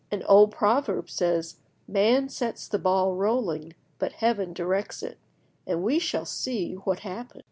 An 0.09 0.23
old 0.23 0.49
proverb 0.49 1.11
says, 1.11 1.57
"Man 1.87 2.27
sets 2.27 2.67
the 2.67 2.79
ball 2.79 3.13
rolling, 3.13 3.75
but 3.99 4.13
Heaven 4.13 4.51
directs 4.51 5.03
it," 5.03 5.19
and 5.67 5.83
we 5.83 5.99
shall 5.99 6.25
see 6.25 6.73
what 6.73 7.01
happened. 7.01 7.39